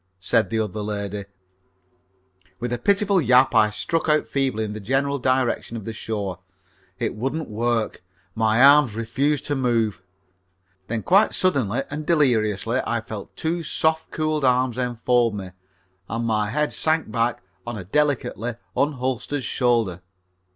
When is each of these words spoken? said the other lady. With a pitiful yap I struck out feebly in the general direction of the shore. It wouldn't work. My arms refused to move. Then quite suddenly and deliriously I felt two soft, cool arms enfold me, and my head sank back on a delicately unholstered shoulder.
said 0.19 0.49
the 0.49 0.57
other 0.57 0.81
lady. 0.81 1.25
With 2.59 2.73
a 2.73 2.79
pitiful 2.79 3.21
yap 3.21 3.53
I 3.53 3.69
struck 3.69 4.09
out 4.09 4.25
feebly 4.25 4.63
in 4.63 4.73
the 4.73 4.79
general 4.79 5.19
direction 5.19 5.77
of 5.77 5.85
the 5.85 5.93
shore. 5.93 6.39
It 6.97 7.13
wouldn't 7.13 7.49
work. 7.51 8.01
My 8.33 8.63
arms 8.63 8.95
refused 8.95 9.45
to 9.45 9.55
move. 9.55 10.01
Then 10.87 11.03
quite 11.03 11.35
suddenly 11.35 11.83
and 11.91 12.03
deliriously 12.03 12.81
I 12.87 12.99
felt 12.99 13.35
two 13.35 13.61
soft, 13.61 14.09
cool 14.09 14.43
arms 14.43 14.79
enfold 14.79 15.35
me, 15.35 15.51
and 16.09 16.25
my 16.25 16.49
head 16.49 16.73
sank 16.73 17.11
back 17.11 17.43
on 17.67 17.77
a 17.77 17.83
delicately 17.83 18.55
unholstered 18.75 19.43
shoulder. 19.43 20.01